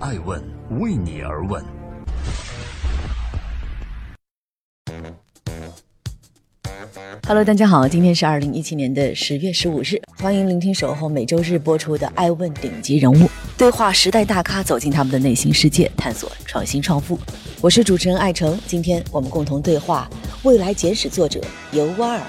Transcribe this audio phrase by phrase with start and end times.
[0.00, 0.42] 爱问
[0.80, 1.62] 为你而问。
[7.26, 13.16] Hello，大家好，今天是二零一七年的十月十五日，欢迎聆听守候每周日播出的《爱问顶级人物》，
[13.58, 17.18] 对话时代大咖，走进他们的内心世界，探索创新创富。
[17.60, 20.08] 我是主持人艾诚，今天我们共同对话
[20.48, 21.38] 《未来简史》作者
[21.72, 22.22] 尤瓦尔。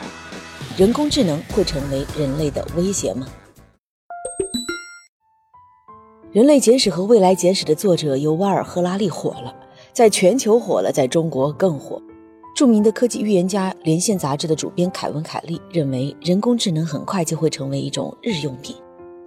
[0.78, 3.26] 人工智能会成为人类的威胁吗？
[6.34, 9.54] 《人类简史》和《未来简史》的作者尤瓦尔·赫拉利火了，
[9.92, 12.02] 在全球火了，在中国更火。
[12.56, 18.74] 著名的科技预言家《连线》杂志的主编凯文·凯利认为，人工智能很快就会成为一种日用品。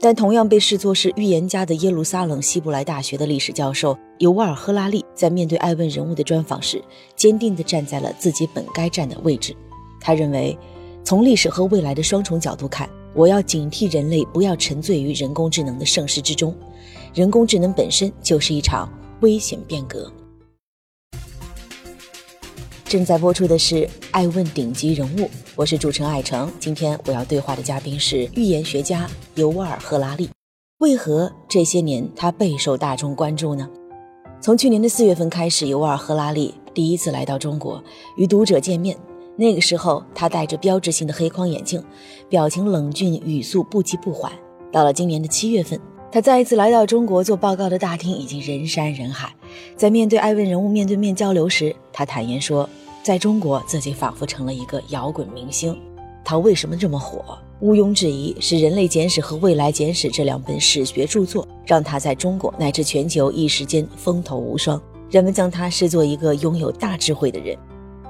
[0.01, 6.83] 但同样被视作是预言家的耶路撒冷希伯来大学的历史教授尤瓦尔·赫拉利，在面对艾问人物的专访时，
[7.14, 9.55] 坚定地站在了自己本该站的位置。
[10.00, 10.59] 他认为，
[11.05, 16.55] 从历史和未来的双重角度看，我要警惕人类不要沉醉于人工智能的盛世之中。
[17.14, 20.12] 人工智能本身就是一场危险变革。
[22.86, 23.77] 正在播出的是
[24.11, 25.20] 《爱问顶级人物》，
[25.55, 26.52] 我是主持人艾诚。
[26.58, 30.28] 今天我要对话的嘉宾是预言学家尤瓦尔·赫拉利。
[30.78, 33.70] 为何这些年他备受大众关注呢？
[34.41, 37.80] 从去年的四月份开始，尤瓦尔·赫拉利第一次来到中国
[38.17, 38.98] 与读者见面。
[39.36, 41.80] 那个时候，他戴着标志性的黑框眼镜，
[42.28, 44.33] 表情冷峻，语速不急不缓。
[44.72, 45.80] 到了今年的七月份，
[46.15, 49.34] 他再一次来到中国做报告的大厅已经人山人海。
[49.77, 52.70] 在面对艾问人物面对面交流时，他坦言说。
[53.03, 55.77] 在中国，自己仿佛成了一个摇滚明星。
[56.25, 57.37] 他为什么这么火？
[57.59, 64.81] 毋庸置疑，是《人类简史》和《未来简史》这两本史学著作，让他在中国乃至全球一时间风头无双。
[65.11, 67.59] 人们将他视作一个拥有大智慧的人。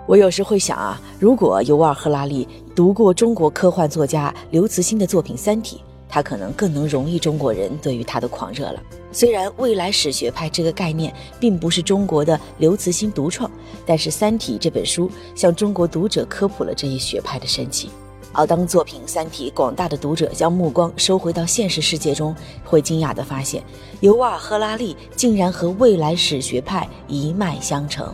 [0.06, 5.78] 我有时会想啊，如果尤瓦尔·赫拉利读过中国科幻作家刘慈欣的作品《三体》。
[6.08, 8.82] 他可能更能容易中国人对于他的狂热了。
[9.12, 13.50] 虽然未来史学派这个概念并不是中国的刘慈欣独创，
[13.86, 17.90] 但是《三体》这本书向中国读者科普了这一学派的神奇。
[18.32, 23.62] 而当作品《三体》广大的读者将目光收回到现实世界中，会惊讶地发现，
[24.00, 28.12] 尤瓦尔·赫拉利竟然和未来史学派一脉相承。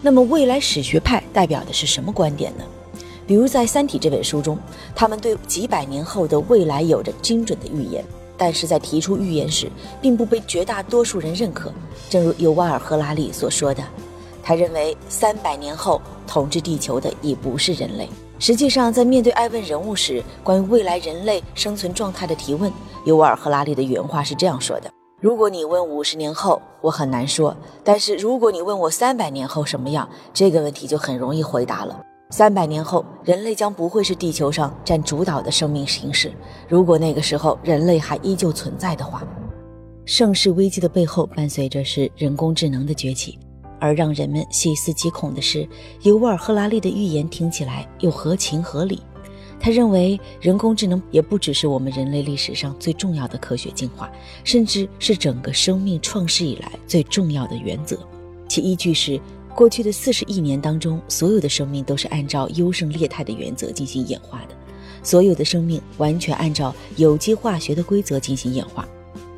[0.00, 2.64] 那么，未来史学派代表的是什么观点呢？
[3.26, 4.58] 比如在《三体》这本书中，
[4.94, 8.04] 他们对几百年后的未来有着精准的预言，
[8.36, 11.72] 但是在提出预言时，并不被绝大多数人认可。
[12.10, 13.82] 正如尤瓦尔·赫拉利所说的，
[14.42, 18.08] 他认为三百年后统治地球的已不是人类。
[18.38, 22.72] 实际上，在面对艾问人物时，关于未来人类生存状态的提问，
[23.04, 24.90] 尤瓦尔·赫拉利的原话是这样说的
[25.22, 27.54] ：“如果你问五十年后，我很难说；
[27.84, 36.32] 但是如果你问我三百年后什么样，这个问题就很容易回答了。”三百年后，人类将不会是地球上占主导的生命形式。
[36.66, 39.22] 如果那个时候人类还依旧存在的话，
[40.06, 43.38] 盛世危机的背后伴随着是人工智能的崛起。
[43.78, 45.68] 而让人们细思极恐的是，
[46.04, 49.02] 尤瓦尔·赫拉利的预言听起来又合情合理。
[49.60, 54.10] 他认为，人工智能也不只是我们人类历史上最重要的科学进化，
[54.42, 57.98] 甚至是整个生命创世以来最重要的原则。
[58.48, 59.20] 其依据是。
[59.54, 64.54] 过去的四十亿年当中，所有的生命都是按照优胜劣汰的原则进行演化的，
[65.02, 68.88] 所有的生命完全按照有机化学的规则进行演化。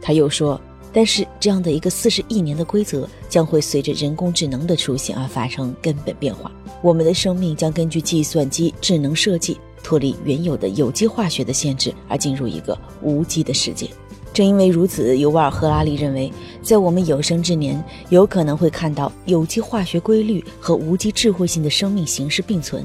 [0.00, 0.60] 他又说，
[0.92, 13.90] 但是这样的一个四十亿年的规则将会随着人工智能的出现而发生根本变化，我们的生命将根据计算机智能设计，脱离原有的有机化学的限制，而进入一个无机的世界。
[14.34, 16.30] 正因为如此，尤瓦尔·赫拉利认为，
[16.60, 22.84] 在我们有生之年，有可能会看到有机化学规律和无机智慧性的生命形式并存，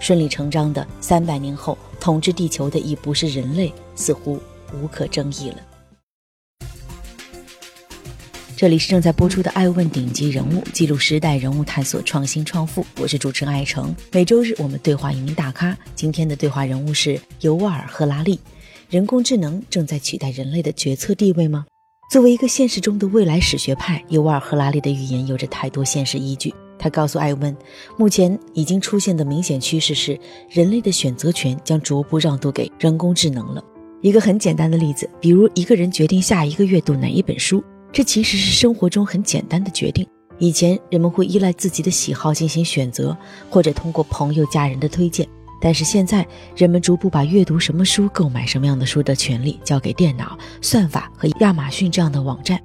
[0.00, 4.40] 顺理成章的，三百年后统治地球的已不是人类，似乎
[4.74, 5.58] 无可争议了。
[8.56, 12.84] 这里是正在播出的《爱问顶级人物》，记录时代人物，探索创新创富。
[13.00, 13.94] 我是主持人艾诚。
[14.10, 18.40] 每周日我们对话一名大咖，今天的对话人物是尤瓦尔·赫拉利。
[18.88, 21.66] 人工智能正在取代人类的决策地位吗？
[22.10, 26.54] 作为一个现实中的未来史学派，尤瓦尔·赫拉利的预言有着太多现实依据。
[26.78, 27.54] 他告诉艾温，
[27.98, 30.18] 目前已经出现的明显趋势是，
[30.48, 33.62] 人类的选择权将逐步让渡给人工智能了。
[34.00, 37.62] 一个很简单的例子，比如一个人决定下一个月读哪一本书，
[37.92, 40.08] 这其实是生活中很简单的决定。
[40.38, 43.14] 以前人们会依赖自己的喜好进行选择，
[43.50, 45.28] 或者通过朋友、家人的推荐。
[45.60, 46.26] 但是现在，
[46.56, 52.60] 人们逐步把阅读什么书、购买什么样的书的权利交给电脑、算法和亚马逊这样的网站。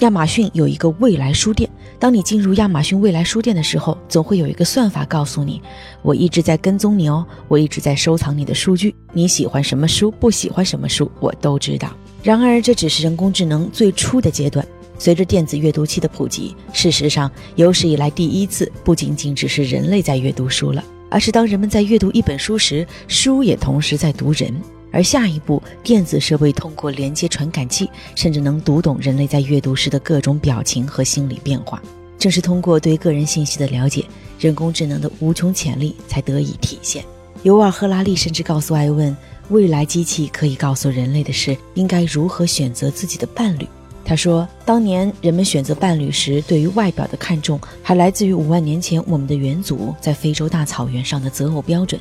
[0.00, 1.68] 亚马逊有一个未来书店，
[1.98, 5.60] 当你进入亚马逊未来书店的时候，总会有一个算法告诉你
[6.00, 14.66] ：“我一直在跟踪你哦，我一直在收藏你的数据，你喜欢什么书，不喜欢什么书，我都知道。”然而，这只是人工智能最初的阶段。
[14.98, 24.54] 随着电子阅读器的普及，事实上有史以来第一次，不仅仅只是人类在阅读书了，而是当人们在阅读一本书时，书也同时在读人。
[24.92, 31.80] 而下一步，电子设备通过连接传感器，甚至能读懂人类在阅读时的各种表情和心理变化。
[32.18, 34.04] 正是通过对个人信息的了解，
[34.38, 37.04] 人工智能的无穷潜力才得以体现。
[37.42, 39.16] 尤尔·赫拉利甚至告诉艾问，
[39.48, 43.66] 未来机器可以告诉人类的是应该如何选择自己的伴侣。
[44.04, 52.00] 他说，当年人们选择伴侣时，对于外表的看重还来自于五万年前我们的元祖在非洲大草原上的择偶标准。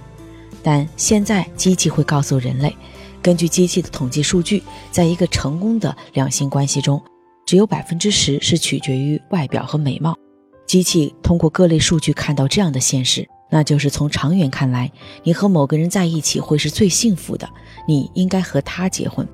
[0.64, 2.76] 但现在，机器会告诉人类，
[3.22, 7.02] 根据机器的统计数据，在一个成功的两性关系中，
[7.46, 10.18] 只有百分之十是取决于外表和美貌。
[10.66, 14.92] 机器通过各类数据看到这样的现实，那就是从长远看来，
[15.24, 17.48] 你和某个人在一起会是最幸福的，
[17.88, 19.28] 你应该和他结婚。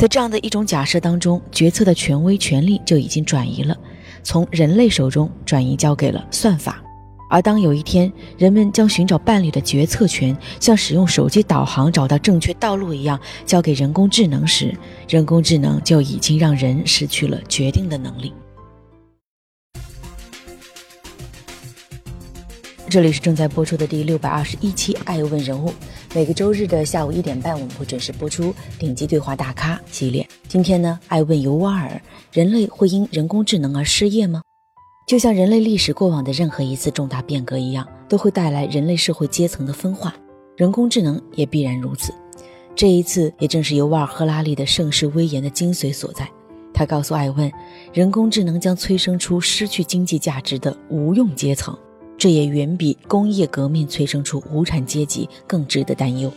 [0.00, 3.76] 在这样的一种假设当中，决策的权威权力就已经转移了，
[4.22, 6.82] 从人类手中转移交给了算法。
[7.28, 14.74] 而当有一天，人们将寻找伴侣的决策权像使用手机导航找到正确道路一样交给人工智能时，
[15.06, 18.32] 人工智能就已经让人失去了决定的能力。
[22.90, 25.68] 这里是正在播出的第六百二十一期《爱问人物》，
[26.12, 30.28] 每个周日的下午一点半，我们会准时播出顶级对话大咖系列。
[30.48, 32.02] 今天呢，爱问尤瓦尔：
[32.32, 34.42] 人类会因人工智能而失业吗？
[35.06, 40.12] 就像人类历史过往的任何一次重大变革一样，都会带来人类社会阶层的分化。
[40.56, 42.12] 人工智能也必然如此。
[42.74, 46.28] 这一次也正是尤瓦尔·赫拉利的盛世威严的精髓所在。
[46.74, 47.48] 他告诉艾问，
[47.92, 51.78] 人工智能将催生出失去经济价值的无用阶层，
[52.20, 56.30] 这也远比工业革命催生出无产阶级更值得担忧。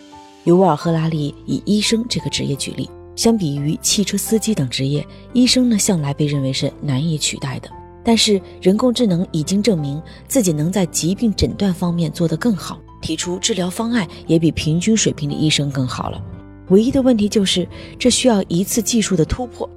[0.46, 7.70] 尤瓦尔·赫拉利以医生这个职业举例，相比于汽车司机等职业，医生呢向来被认为是难以取代的。
[8.02, 16.24] 但是人工智能已经证明自己能在疾病诊断方面做得更好，提出治疗方案也比平均水平的医生更好了。
[16.70, 17.68] 唯一的问题就是
[18.00, 19.70] 这需要一次技术的突破。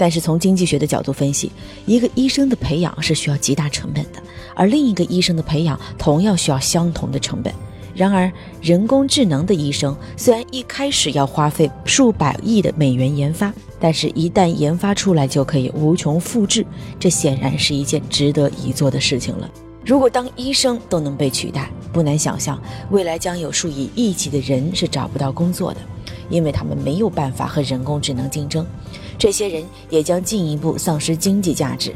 [0.00, 1.52] 但是从经济学的角度分析，
[1.84, 4.22] 一个医生的培养是需要极大成本的，
[4.54, 7.52] 而另一个医生的培养同样需要相同的成本。
[7.94, 8.32] 然而，
[8.62, 16.64] 人工智能的医生虽然一开始要花费数百亿的美元研发，但是一旦研发出来就可以无穷复制，
[16.98, 19.50] 这显然是一件值得一做的事情了。
[19.84, 22.58] 如果当医生都能被取代，不难想象
[22.90, 25.80] 未来将有数以亿计的人是找不到工作的，
[26.30, 28.64] 因为他们没有办法和人工智能竞争。
[29.20, 31.94] 这些人也将进一步丧失经济价值，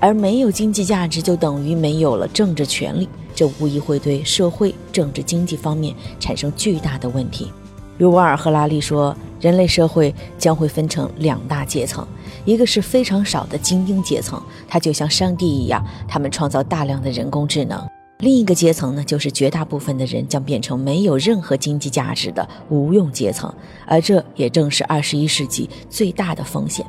[0.00, 3.08] 而没有经济价值就等于没有了政治权利。
[3.32, 7.52] 这无疑会对社会、政治、经济方面产生巨大的问题。
[7.98, 12.04] 尤瓦尔·赫拉利说，人类社会将会分成两大阶层，
[12.44, 17.78] 一个是非常少的精英阶层，它就像上帝一样，他们创造大量的人工智能；
[18.20, 23.52] 另一个阶层呢，就是绝大部分的人将变成没有任何经济价值的无用阶层，
[23.86, 26.86] 而这也正是二十一世纪最大的风险。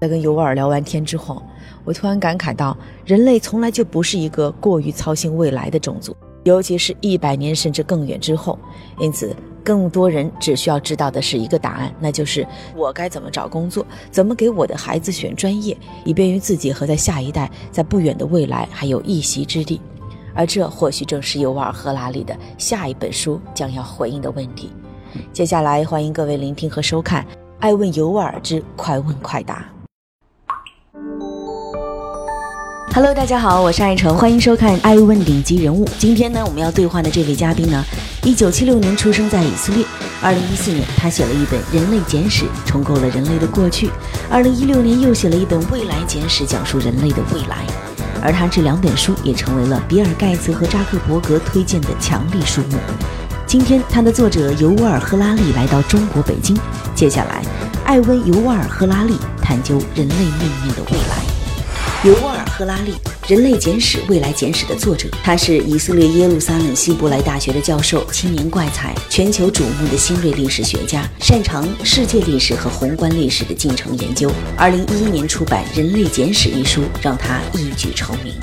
[0.00, 1.42] 在跟尤瓦尔聊完天之后。
[1.84, 8.56] 我突然感慨到，人类从来就不是一个过于操心未来的种族，尤其是一百年甚至更远之后。
[9.00, 9.34] 因此，
[9.64, 12.46] 更多人只需要知道的是一个答案，那就是
[12.76, 19.80] 我该怎么找工作，怎么给我的孩子选专业，以便于自己和在下一代在不远的未来还有一席之地。
[20.34, 24.72] 而这或许正是尤瓦尔·赫拉利的下一本书将要回应的问题。
[25.32, 27.22] 接下来，欢迎各位聆听和收看
[27.60, 29.56] 《爱问尤瓦尔之快问快答》。
[32.94, 35.86] Hello，大家好，我是爱成，欢迎收看《爱问顶级人物》。
[35.98, 37.82] 今天呢，我们要对话的这位嘉宾呢，
[38.22, 39.82] 一九七六年出生在以色列，
[40.22, 43.88] 二零一四年他写了一本《人类简史》，重构了人类的过去；
[44.30, 47.66] 二零一六年又写了一本《未来简史》，讲述人类的未来。
[48.22, 52.78] 而他这两本书也成为了比尔盖茨和扎克伯格推荐的强力书目。
[53.46, 56.56] 今天，他的作者尤瓦尔·赫拉利来到中国北京，
[56.94, 57.42] 接下来，
[57.84, 61.22] 艾温·尤瓦尔·赫拉利探究人类命运的未来。
[62.04, 62.92] 尤瓦尔·赫拉利，
[63.32, 74.30] 《人类简史》《未来简史》的作者，他是以色列耶路撒冷希伯来大学的教授，青年怪才，全球瞩目的新锐历史学家，擅长世界历史和宏观历史的进程研究。
[74.54, 78.34] 二零一一年出版《人类简史》一书，让他一举成名。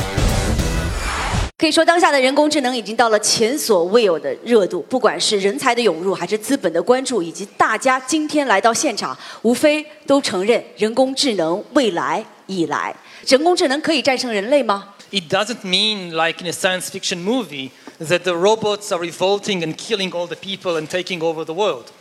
[1.56, 12.96] 可以说，当下的人工智能已经到了前所未有的热度，不管是人才的涌入，还是资本的关注，以及大家今天来到现场，无非都承认人工智能未来已来。
[13.27, 14.95] 人工智能可以战胜人类吗？
[15.11, 20.11] It doesn't mean like in a science fiction movie that the robots are revolting and killing
[20.13, 21.93] all the people and taking over the world.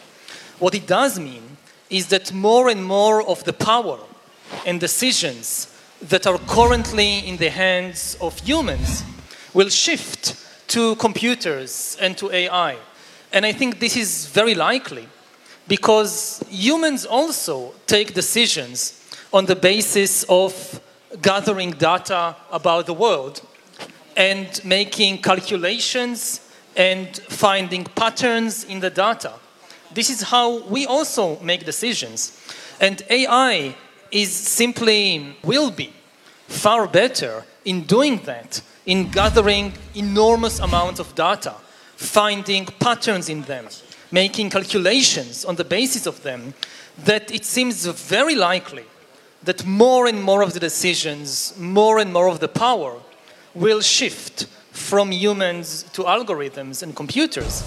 [0.59, 1.57] What it does mean
[1.89, 3.99] is that more and more of the power
[4.65, 5.67] and decisions
[6.09, 9.03] that are currently in the hands of humans
[9.53, 10.35] will shift
[10.69, 12.77] to computers and to AI.
[13.31, 15.07] And I think this is very likely
[15.67, 18.93] because humans also take decisions
[19.31, 20.81] on the basis of
[21.22, 23.40] gathering data about the world
[24.16, 26.40] and making calculations
[26.76, 29.32] and finding patterns in the data.
[29.92, 32.38] This is how we also make decisions.
[32.80, 33.74] And AI
[34.10, 35.92] is simply, will be,
[36.46, 41.54] far better in doing that, in gathering enormous amounts of data,
[41.96, 43.66] finding patterns in them,
[44.10, 46.54] making calculations on the basis of them,
[47.04, 48.84] that it seems very likely
[49.47, 52.93] that more and more of the decisions, more and more of the power
[53.53, 57.61] will shift from humans to algorithms and computers.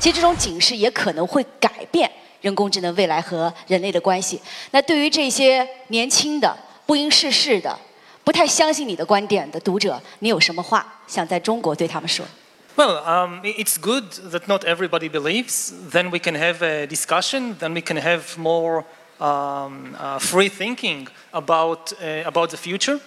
[0.00, 4.40] 其实这种警示也可能会改变人工智能未来和人类的关系。
[4.72, 7.78] 那对于这些年轻的、不谙世事的、
[8.24, 12.26] 不太相信你的观点的读者，你有什么话想在中国对他们说？
[12.74, 15.72] Well, um, it's good that not everybody believes.
[15.90, 17.56] Then we can have a discussion.
[17.58, 18.84] Then we can have more
[19.19, 22.99] um, uh, free thinking about uh, about the future.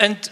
[0.00, 0.30] And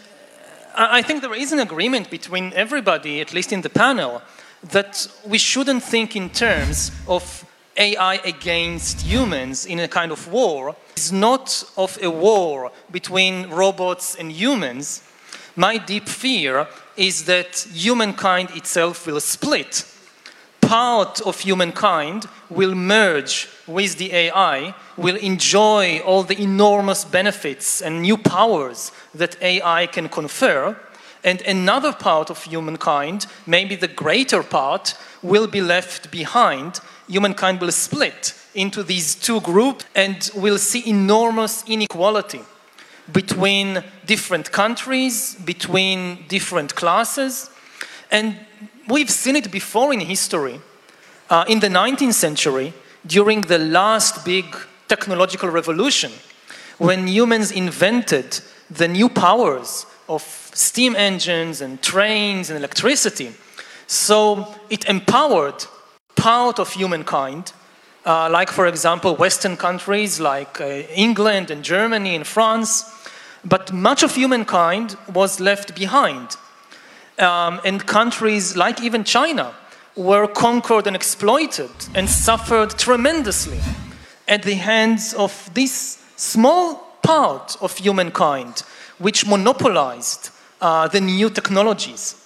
[0.75, 4.23] I think there is an agreement between everybody, at least in the panel,
[4.71, 7.45] that we shouldn't think in terms of
[7.77, 10.77] AI against humans in a kind of war.
[10.93, 15.03] It's not of a war between robots and humans.
[15.57, 16.67] My deep fear
[16.97, 19.85] is that humankind itself will split.
[20.73, 28.01] Part of humankind will merge with the AI, will enjoy all the enormous benefits and
[28.01, 30.75] new powers that AI can confer
[31.23, 36.81] and another part of humankind, maybe the greater part, will be left behind.
[37.07, 42.41] Humankind will split into these two groups and we'll see enormous inequality
[43.13, 47.51] between different countries, between different classes.
[48.11, 48.39] And
[48.89, 50.61] we've seen it before in history.
[51.31, 52.73] Uh, in the 19th century,
[53.07, 54.45] during the last big
[54.89, 56.13] technological revolution,
[56.79, 60.23] when humans invented the new powers of
[60.53, 63.33] steam engines and trains and electricity.
[63.87, 65.65] So it empowered
[66.17, 67.53] part of humankind,
[68.05, 72.85] uh, like, for example, Western countries like uh, England and Germany and France.
[73.45, 76.37] But much of humankind was left behind.
[77.19, 79.55] Um, and countries like even China
[79.97, 83.61] were conquered and exploited and suffered tremendously
[84.27, 88.63] at the hands of this small part of humankind
[88.99, 92.17] which monopolized uh, the new technologies.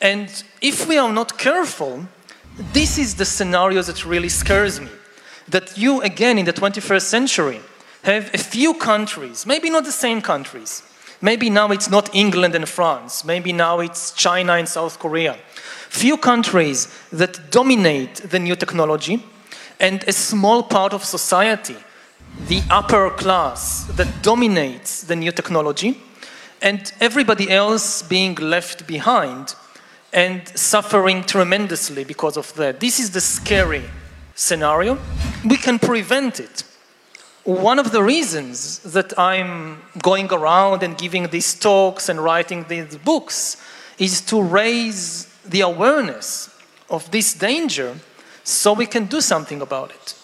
[0.00, 0.28] And
[0.60, 2.06] if we are not careful,
[2.72, 4.88] this is the scenario that really scares me.
[5.48, 7.60] That you, again, in the 21st century,
[8.02, 10.82] have a few countries, maybe not the same countries.
[11.20, 13.24] Maybe now it's not England and France.
[13.24, 15.36] Maybe now it's China and South Korea.
[15.88, 19.22] Few countries that dominate the new technology,
[19.80, 21.76] and a small part of society,
[22.48, 26.00] the upper class, that dominates the new technology
[26.62, 29.54] and everybody else being left behind
[30.12, 32.80] and suffering tremendously because of that.
[32.80, 33.82] This is the scary
[34.34, 34.98] scenario.
[35.44, 36.64] We can prevent it
[37.45, 42.97] One of the reasons that I'm going around and giving these talks and writing these
[43.03, 43.57] books
[43.97, 46.49] is to raise the awareness
[46.87, 47.95] of this danger
[48.43, 50.15] so we can do something about it.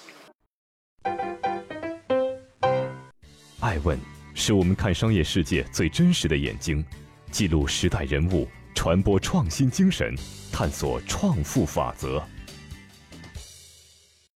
[3.59, 3.99] 爱问
[4.35, 6.85] 是我们看商业世界最真实的眼睛，
[7.31, 10.15] 记录时代人物，传播创新精神，
[10.51, 12.21] 探索创富法则。